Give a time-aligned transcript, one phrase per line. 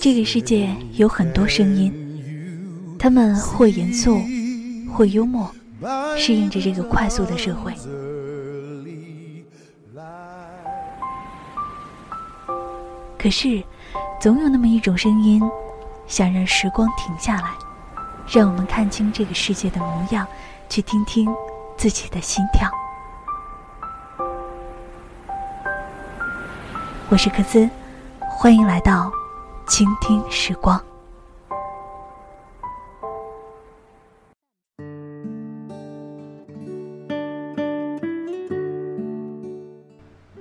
[0.00, 4.18] 这个世界有很多声音，他们或严肃，
[4.92, 5.50] 或幽默，
[6.16, 7.74] 适应着这个快速的社会。
[13.18, 13.62] 可是，
[14.20, 15.42] 总有那么一种声音，
[16.06, 17.50] 想让时光停下来，
[18.26, 20.26] 让我们看清这个世界的模样，
[20.68, 21.28] 去听听
[21.76, 22.70] 自己的心跳。
[27.10, 27.68] 我是克孜，
[28.36, 29.10] 欢迎来到
[29.66, 30.78] 倾听时光。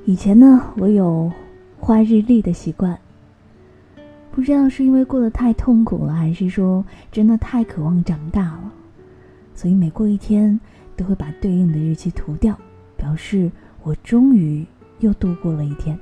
[0.05, 1.31] 以前呢，我有
[1.79, 2.99] 画日历的习惯，
[4.31, 8.71] 不知道是因为过得太痛苦了，还是说真的太渴望长大了，
[9.55, 10.59] 所以每过一天
[10.97, 12.57] 都会把对应的日期涂掉，
[12.97, 13.49] 表示
[13.81, 14.65] 我终于
[14.99, 15.97] 又度过了一天。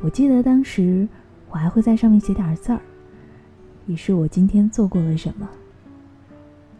[0.00, 1.06] 我记得当时
[1.50, 2.80] 我还会在上面写点字儿，
[3.86, 5.48] 以示我今天做过了什么。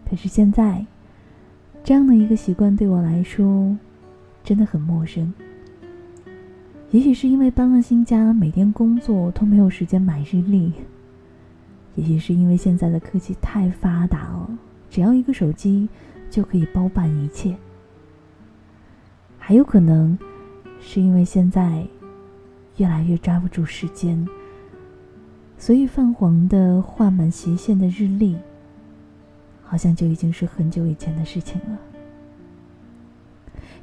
[0.08, 0.86] 可是现在，
[1.82, 3.76] 这样的一个习惯对我来说
[4.44, 5.32] 真的很陌生。
[6.90, 10.70] 也许是因为搬了新家，每天工作都没有时间买日历；
[11.96, 14.48] 也许是因为现在的科技太发达了，
[14.88, 15.88] 只要一个手机
[16.30, 17.52] 就可以包办一切；
[19.38, 20.16] 还有可能
[20.80, 21.84] 是因为现在。
[22.78, 24.26] 越来越抓不住时间，
[25.58, 28.36] 所以泛黄的画满斜线的日历，
[29.62, 31.78] 好像就已经是很久以前的事情了。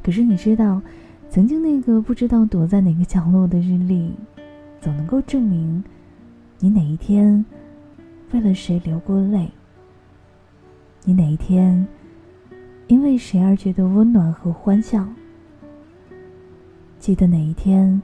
[0.02, 0.82] 可是你知道，
[1.30, 4.14] 曾经那个不知道躲在哪个角落的日历，
[4.80, 5.84] 总能够证明
[6.60, 7.46] 你哪一天
[8.32, 9.52] 为了谁流过泪，
[11.04, 11.86] 你哪一天
[12.88, 15.06] 因为谁而觉得温暖和欢笑，
[16.98, 18.02] 记得哪一天。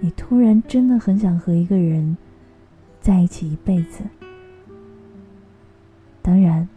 [0.00, 2.16] 你突然真的很想和一个人
[3.00, 4.04] 在一起一辈子，
[6.22, 6.68] 当然，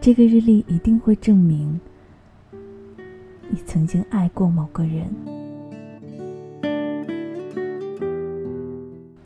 [0.00, 1.78] 这个日历一定会证明
[3.50, 5.06] 你曾经爱过某个人。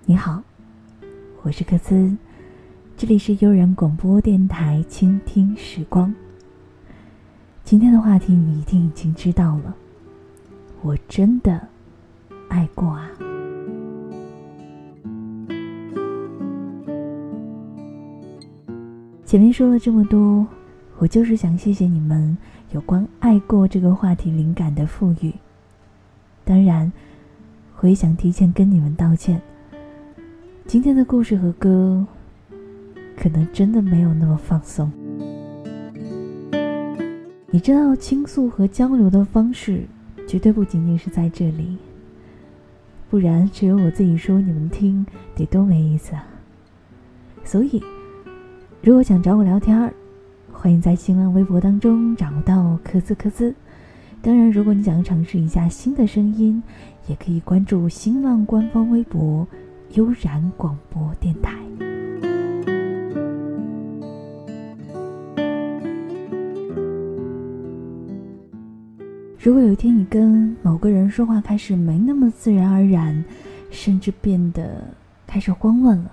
[0.05, 0.43] 你好，
[1.43, 2.17] 我是克孜，
[2.97, 6.13] 这里是悠然广播电台，倾听时光。
[7.63, 9.77] 今天的话题你一定已经知道了，
[10.83, 11.69] 我真的。
[12.49, 13.11] 爱过啊！
[19.25, 20.47] 前面说了这么多，
[20.99, 22.37] 我就是想谢谢你们
[22.71, 25.33] 有关“爱过”这个话题灵感的赋予。
[26.45, 26.93] 当然，
[27.81, 29.43] 我也想提前跟你们道歉。
[30.65, 32.07] 今天的故事和歌，
[33.17, 34.91] 可能真的没有那么放松。
[37.51, 39.87] 你知道，倾诉和交流的方式，
[40.27, 41.77] 绝对不仅仅是在这里。
[43.17, 46.23] 不然，只有我自己说，你们听得多没意思啊！
[47.45, 47.83] 所以，
[48.83, 49.91] 如果想找我聊天儿，
[50.53, 53.55] 欢迎在新浪微博当中找到科斯科斯。
[54.21, 56.63] 当然，如果你想尝试一下新的声音，
[57.07, 59.49] 也可以关注新浪官方微博
[59.97, 61.55] “悠然广播电台”。
[69.47, 73.25] 如果有一天你跟某个人说话开始没那么自然而然，
[73.71, 74.83] 甚至变得
[75.25, 76.11] 开始慌乱了，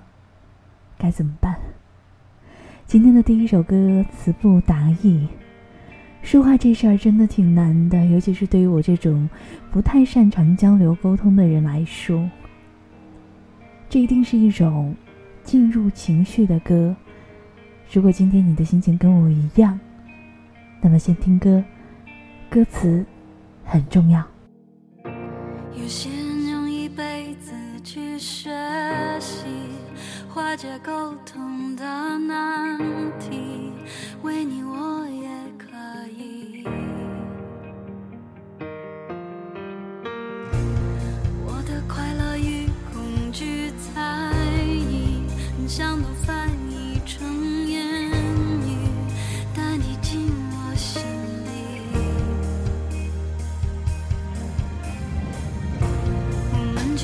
[0.99, 1.55] 该怎么办？
[2.85, 5.27] 今天的第一首歌词不达意，
[6.21, 9.27] 说话这事儿真的挺难的，尤其是对于我这种
[9.71, 12.29] 不太擅长交流沟通的人来说。
[13.89, 14.93] 这一定是一首
[15.43, 16.95] 进入情绪的歌。
[17.91, 19.79] 如果今天你的心情跟我一样，
[20.81, 21.63] 那么先听歌，
[22.47, 23.03] 歌词。
[23.65, 24.23] 很重要。
[25.75, 27.51] 有些人用一辈子
[27.83, 28.49] 去学
[29.19, 29.45] 习
[30.29, 32.77] 化解沟通的难
[33.19, 33.71] 题，
[34.21, 35.67] 为你我也可
[36.09, 36.63] 以。
[41.45, 45.23] 我的快乐与恐惧猜疑，
[45.67, 46.07] 想都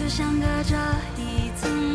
[0.09, 0.75] 相隔着
[1.17, 1.88] 一层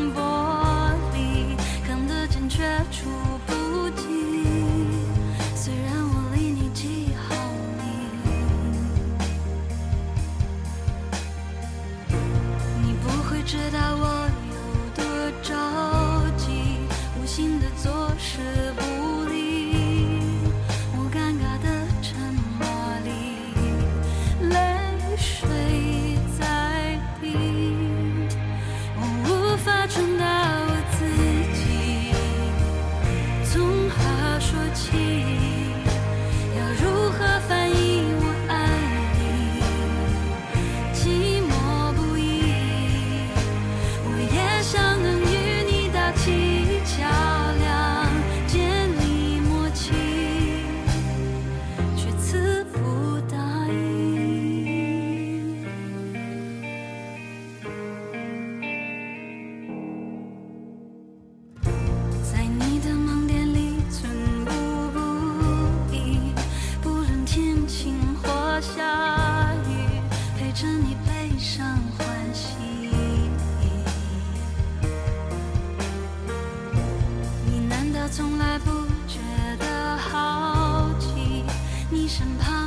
[82.25, 82.64] 身旁。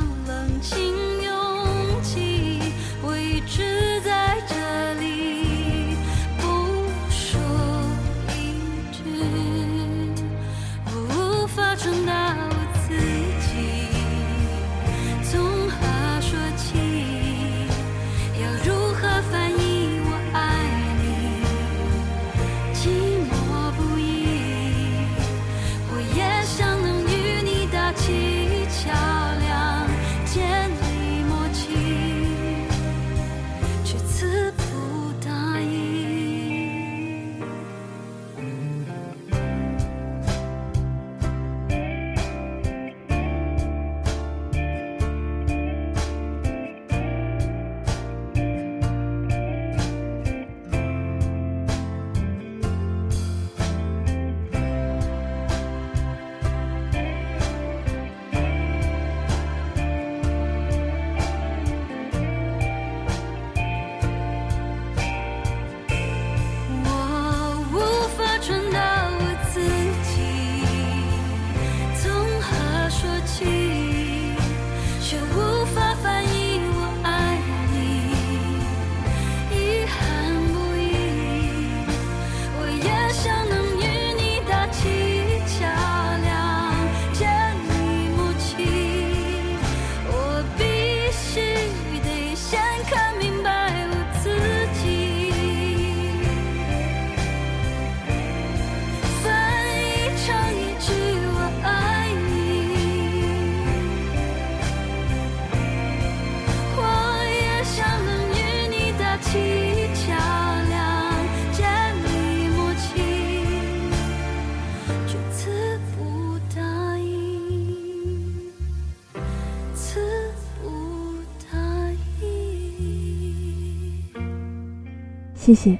[125.48, 125.78] 谢谢，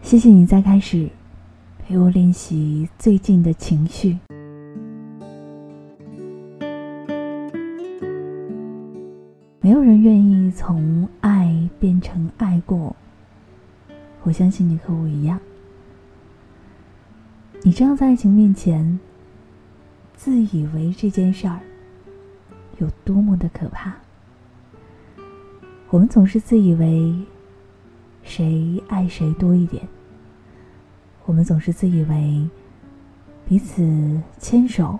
[0.00, 1.10] 谢谢你在开始
[1.78, 4.18] 陪我练习最近的情绪。
[9.60, 12.96] 没有人愿意从爱变成爱过，
[14.22, 15.38] 我相信你和我一样。
[17.62, 18.98] 你知道，在爱情面前，
[20.16, 21.60] 自以为这件事儿
[22.78, 23.92] 有多么的可怕？
[25.90, 27.14] 我们总是自以为。
[28.22, 29.82] 谁爱谁多一点？
[31.26, 32.48] 我们总是自以为
[33.46, 34.98] 彼此牵手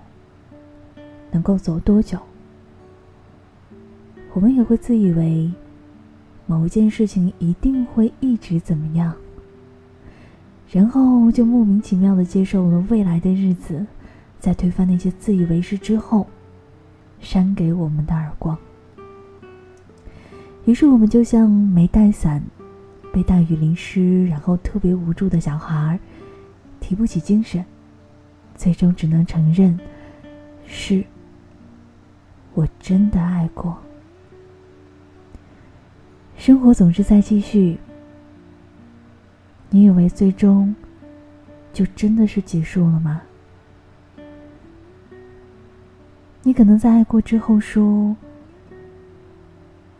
[1.30, 2.18] 能够走多久？
[4.32, 5.50] 我们也会自以为
[6.46, 9.14] 某一件事情一定会一直怎么样，
[10.70, 13.86] 然后就莫名其妙的接受了未来的日子，
[14.38, 16.26] 在推翻那些自以为是之后，
[17.20, 18.56] 扇给我们的耳光。
[20.64, 22.42] 于是我们就像没带伞。
[23.12, 25.98] 被大雨淋湿，然后特别无助的小孩，
[26.80, 27.64] 提不起精神，
[28.54, 29.78] 最终只能承认，
[30.66, 31.04] 是
[32.54, 33.76] 我真的爱过。
[36.36, 37.78] 生活总是在继续，
[39.68, 40.74] 你以为最终
[41.72, 43.22] 就真的是结束了吗？
[46.42, 48.16] 你可能在爱过之后说：“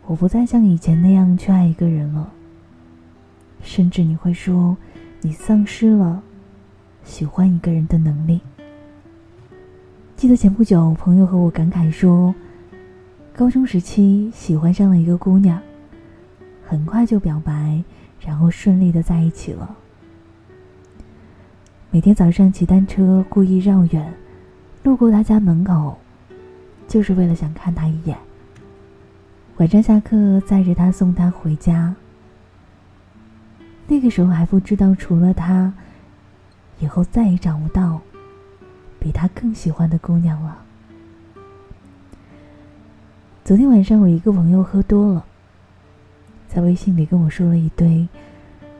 [0.07, 2.33] 我不再像以前那样去爱一个人了。”
[3.63, 4.75] 甚至你会说，
[5.21, 6.21] 你丧失了
[7.03, 8.41] 喜欢一个人的能力。
[10.15, 12.33] 记得前不久，朋友和我感慨说，
[13.35, 15.59] 高中时期喜欢上了一个姑娘，
[16.67, 17.83] 很快就表白，
[18.19, 19.75] 然后顺利的在一起了。
[21.89, 24.13] 每天早上骑单车故意绕远，
[24.83, 25.97] 路过他家门口，
[26.87, 28.17] 就是为了想看他一眼。
[29.57, 31.95] 晚上下课载着他送他回家。
[33.91, 35.73] 那个时候还不知道，除了他，
[36.79, 37.99] 以后再也找不到
[39.01, 40.63] 比他更喜欢的姑娘了。
[43.43, 45.25] 昨天晚上，我一个朋友喝多了，
[46.47, 48.07] 在微信里跟我说了一堆，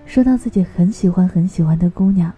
[0.06, 2.32] 说到自己很喜欢很喜欢的姑娘，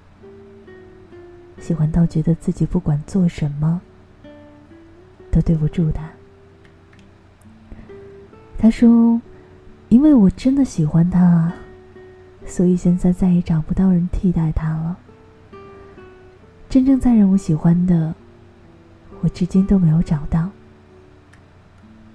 [1.60, 3.80] 喜欢到觉得自己不管做什么
[5.30, 6.10] 都对不住她。
[8.58, 9.22] 他说
[9.90, 11.54] ：“因为我真的喜欢她。”
[12.46, 14.98] 所以现在再也找不到人替代他了。
[16.70, 18.14] 真正再让我喜欢的，
[19.22, 20.50] 我至今都没有找到。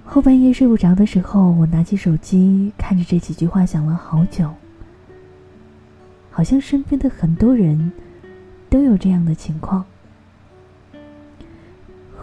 [0.04, 4.50] 后半夜睡不着的时候，我拿起手机看着这几句话，想了好久。
[6.30, 7.92] 好像身边的很多人
[8.70, 9.85] 都有这样的情况。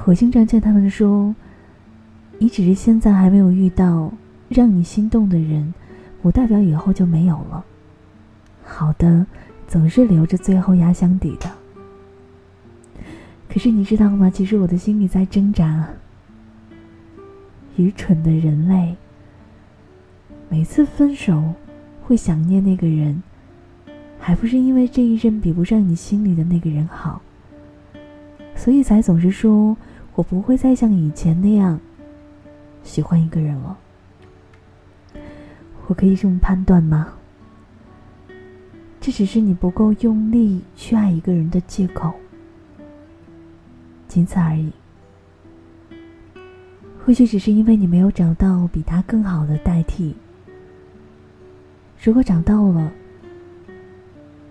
[0.06, 1.36] 我经常劝他们说
[2.40, 4.12] ：“你只是现在还没有遇到
[4.50, 5.74] 让你心动的人，
[6.22, 7.66] 不代表以后就没有了。”
[8.66, 9.26] 好的，
[9.68, 11.50] 总是留着最后压箱底的。
[13.48, 14.30] 可是你知道吗？
[14.30, 15.88] 其实我的心里在挣扎。
[17.78, 18.96] 愚蠢的人类，
[20.48, 21.54] 每次分手
[22.04, 23.22] 会想念那个人，
[24.18, 27.22] 还不是因为这一任比不上你心里的那个人好，
[28.56, 29.76] 所以才总是说
[30.16, 31.78] 我不会再像以前那样
[32.82, 33.78] 喜欢一个人了。
[35.88, 37.10] 我可以这么判断吗？
[39.06, 42.12] 这只是你不够用力去爱一个人的借口，
[44.08, 44.72] 仅此而已。
[47.06, 50.16] 或许只是因为你没有找到比他更好的代替。
[52.04, 52.92] 如果找到了，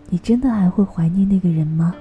[0.08, 1.92] 你真的还会怀念那个人吗？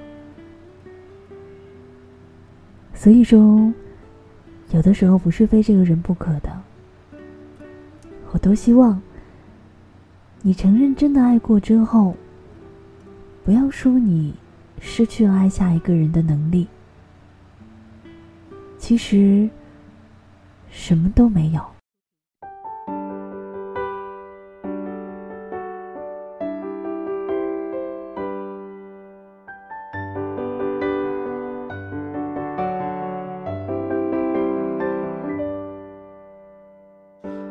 [2.94, 3.72] 所以说，
[4.70, 6.62] 有的时候不是非这个人不可的。
[8.30, 9.02] 我都希望
[10.42, 12.14] 你承认真的爱过之后。
[13.44, 14.34] 不要说你
[14.80, 16.66] 失去了爱下一个人的能力，
[18.78, 19.50] 其实
[20.70, 21.60] 什么都没有。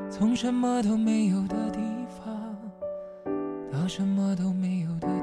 [0.09, 2.55] 从什么都没有的地方
[3.71, 5.22] 到什么都没有的地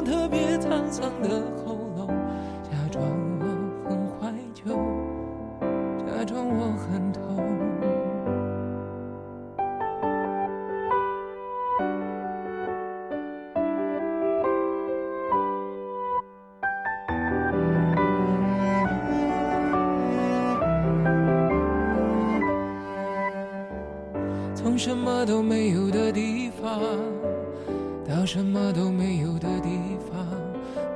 [0.91, 2.07] 藏的喉咙，
[2.61, 3.01] 假装
[3.39, 3.45] 我
[3.87, 4.75] 很怀旧，
[6.05, 7.21] 假装我很痛。
[24.53, 26.81] 从什么都没有的地方，
[28.05, 29.69] 到什么都没有的地
[30.11, 30.27] 方，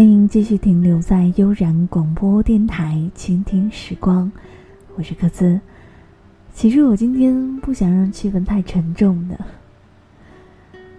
[0.00, 4.32] 欢迎继续停留在悠然广播电台，倾听时光。
[4.96, 5.60] 我是克孜。
[6.54, 9.38] 其实我今天不想让气氛太沉重的，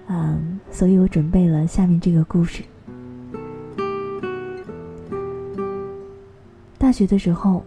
[0.05, 2.61] 嗯，所以我准备了下面这个故事。
[6.77, 7.65] 大学的时候，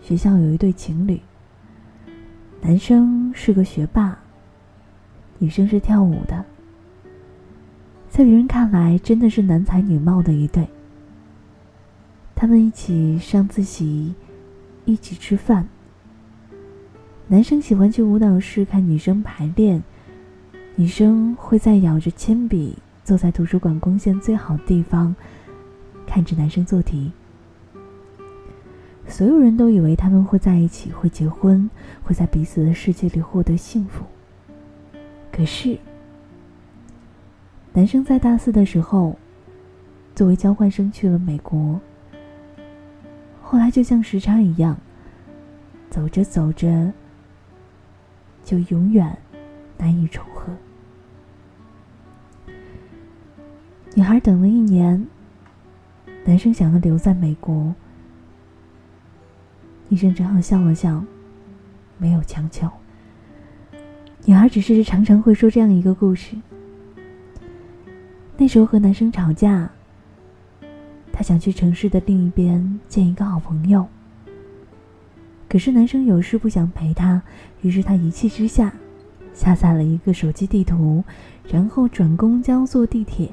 [0.00, 1.20] 学校有一对情侣，
[2.62, 4.18] 男生是个学霸，
[5.38, 6.42] 女生是跳舞的。
[8.16, 10.66] 在别人看来，真的是男才女貌的一对。
[12.34, 14.14] 他们一起上自习，
[14.86, 15.68] 一起吃饭。
[17.28, 19.82] 男生喜欢去舞蹈室看女生排练，
[20.76, 25.14] 女生会在咬着铅笔，坐在图书馆光线最好的地方，
[26.06, 27.12] 看着男生做题。
[29.06, 31.68] 所有人都以为他们会在一起，会结婚，
[32.02, 34.06] 会在彼此的世界里获得幸福。
[35.30, 35.78] 可是。
[37.76, 39.14] 男生在大四的时候，
[40.14, 41.78] 作为交换生去了美国。
[43.42, 44.74] 后来就像时差一样，
[45.90, 46.90] 走着走着，
[48.42, 49.14] 就永远
[49.76, 50.50] 难以重合。
[53.94, 55.06] 女孩等了一年，
[56.24, 57.74] 男生想要留在美国，
[59.88, 61.04] 女生只好笑了笑，
[61.98, 62.66] 没有强求。
[64.24, 66.34] 女孩只是常常会说这样一个故事。
[68.38, 69.70] 那时候和男生吵架，
[71.10, 73.86] 她想去城市的另一边见一个好朋友。
[75.48, 77.22] 可是男生有事不想陪她，
[77.62, 78.74] 于是她一气之下，
[79.32, 81.02] 下载了一个手机地图，
[81.48, 83.30] 然后转公交坐地铁，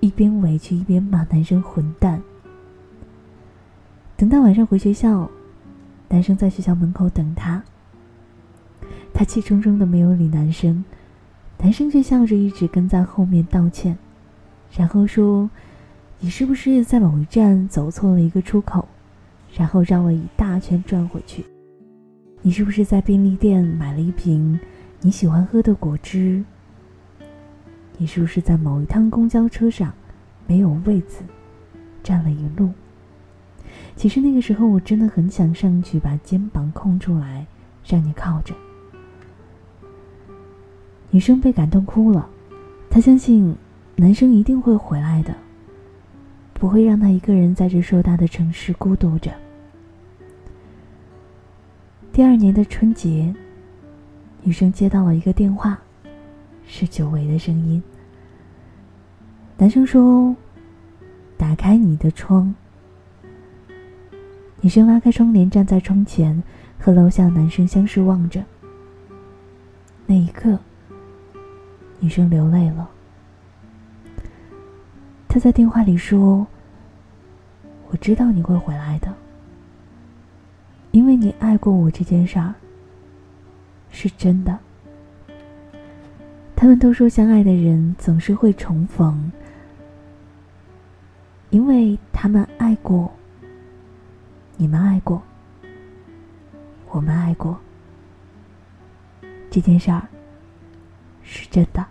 [0.00, 2.22] 一边委屈一边骂男生混蛋。
[4.18, 5.30] 等到晚上回学校，
[6.10, 7.62] 男生在学校门口等她，
[9.14, 10.84] 她气冲冲的没有理男生，
[11.58, 13.96] 男生却笑着一直跟在后面道歉。
[14.76, 15.48] 然后说
[16.20, 18.86] ：“你是不是在某一站走错了一个出口，
[19.56, 21.44] 然后绕了一大圈转回去？
[22.42, 24.60] 你是不是在便利店买了一瓶
[25.00, 26.44] 你喜欢喝的果汁？
[27.96, 29.92] 你是不是在某一趟公交车上
[30.46, 31.22] 没有位子，
[32.02, 32.70] 站了一路？”
[33.96, 37.46] 其实那个时候我真的很想上去把肩膀空出来，
[37.86, 38.54] 让你靠着。
[41.10, 42.28] 女生被感动哭了，
[42.90, 43.56] 她相信
[43.98, 45.34] 男生一定会回来的，
[46.52, 49.32] 不会让她一个人在这硕大的城市孤独着。
[52.12, 53.34] 第二年的春节，
[54.42, 55.78] 女生接到了一个电话，
[56.66, 57.82] 是久违的声音。
[59.56, 60.36] 男生说
[61.38, 62.54] ：“打开你的窗。”
[64.60, 66.42] 女生拉开窗帘，站在窗前，
[66.78, 68.44] 和楼下男生相视望着。
[70.04, 70.58] 那一刻，
[71.98, 72.90] 女生流泪了。
[75.36, 76.46] 他在电话里说
[77.92, 79.14] ：“我知道你会回来的，
[80.92, 82.54] 因为你爱过我这件事儿
[83.90, 84.58] 是真的。”
[86.56, 89.30] 他们都说，相爱的人总是会重逢，
[91.50, 93.12] 因为他们爱过。
[94.56, 95.22] 你们爱过，
[96.88, 97.60] 我们爱过，
[99.50, 100.08] 这件事儿
[101.22, 101.86] 是真的。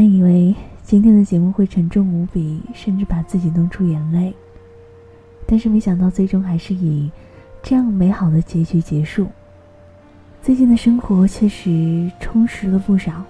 [0.00, 4.34] 本以为今天的节目会沉重无比，甚至把自己弄出眼泪，
[5.44, 7.10] 但是没想到最终还是以
[7.62, 9.26] 这样美好的结局结束。
[10.40, 13.22] 最近的生活确实充实了不少，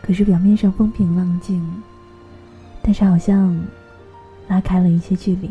[0.00, 1.60] 可是表面上风平浪静。
[2.80, 3.60] 但是好像
[4.46, 5.50] 拉开了一些距离，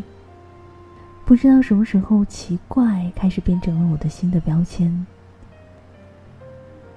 [1.26, 5.06] 不知道什么时候奇怪开始变成了我的新的标签。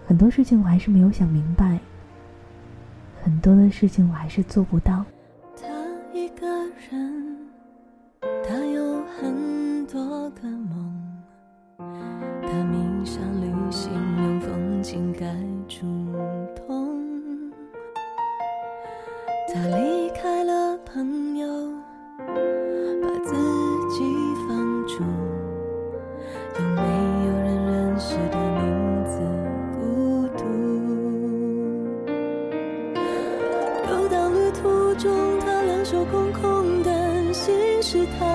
[0.08, 1.78] 很多事情我还是没有想明白，
[3.24, 5.06] 很多的事情我还是做不到。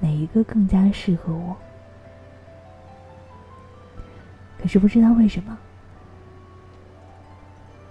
[0.00, 1.56] 哪一个更加适合我。
[4.60, 5.56] 可是不知道为什么，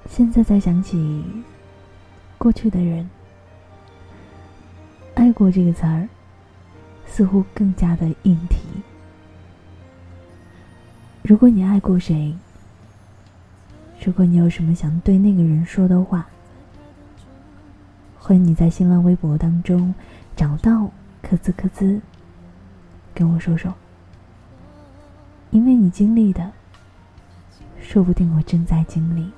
[0.09, 1.23] 现在再想起
[2.37, 3.09] 过去的人，
[5.15, 6.07] 爱过这个词儿，
[7.05, 8.57] 似乎更加的硬提。
[11.23, 12.35] 如果你爱过谁，
[14.03, 16.27] 如果你有什么想对那个人说的话，
[18.19, 19.93] 欢迎你在新浪微博当中
[20.35, 20.89] 找到
[21.29, 21.99] “克兹克兹”，
[23.13, 23.73] 跟我说说，
[25.51, 26.49] 因为你经历的，
[27.81, 29.29] 说不定我正在经历。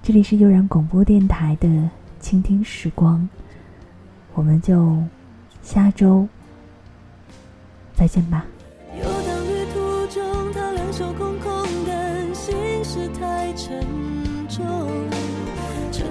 [0.00, 3.28] 这里是悠然广播电台的倾听时光，
[4.34, 5.02] 我们就
[5.60, 6.28] 下周
[7.94, 8.46] 再见吧。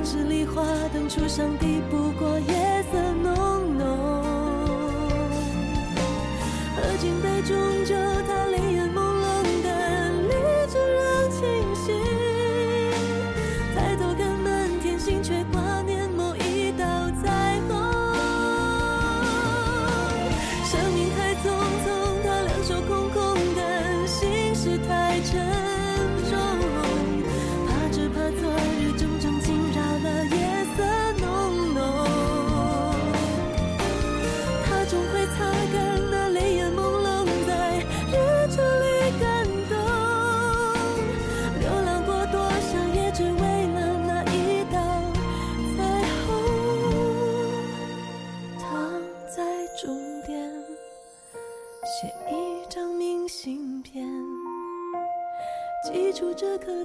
[0.09, 3.16] 十里花灯初上抵不过夜色。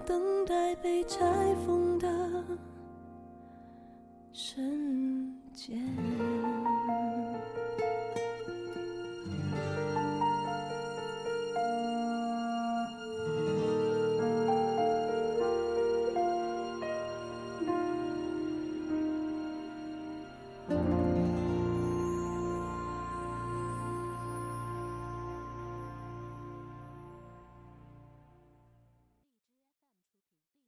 [0.04, 1.20] 等待被拆
[1.64, 2.08] 封的
[4.32, 6.11] 瞬间。